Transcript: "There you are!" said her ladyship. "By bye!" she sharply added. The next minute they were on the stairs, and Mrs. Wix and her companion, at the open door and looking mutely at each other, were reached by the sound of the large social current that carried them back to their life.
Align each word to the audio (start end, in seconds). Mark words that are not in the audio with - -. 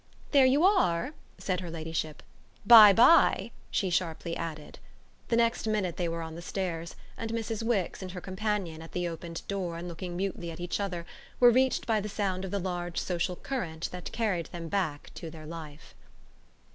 "There 0.31 0.47
you 0.47 0.63
are!" 0.63 1.13
said 1.37 1.59
her 1.59 1.69
ladyship. 1.69 2.23
"By 2.65 2.91
bye!" 2.91 3.51
she 3.69 3.91
sharply 3.91 4.35
added. 4.35 4.79
The 5.27 5.35
next 5.35 5.67
minute 5.67 5.97
they 5.97 6.09
were 6.09 6.23
on 6.23 6.33
the 6.33 6.41
stairs, 6.41 6.95
and 7.19 7.29
Mrs. 7.29 7.61
Wix 7.61 8.01
and 8.01 8.09
her 8.13 8.19
companion, 8.19 8.81
at 8.81 8.93
the 8.93 9.07
open 9.07 9.35
door 9.47 9.77
and 9.77 9.87
looking 9.87 10.17
mutely 10.17 10.49
at 10.49 10.59
each 10.59 10.79
other, 10.79 11.05
were 11.39 11.51
reached 11.51 11.85
by 11.85 12.01
the 12.01 12.09
sound 12.09 12.43
of 12.43 12.49
the 12.49 12.57
large 12.57 12.97
social 12.99 13.35
current 13.35 13.91
that 13.91 14.11
carried 14.11 14.47
them 14.47 14.69
back 14.69 15.13
to 15.13 15.29
their 15.29 15.45
life. 15.45 15.93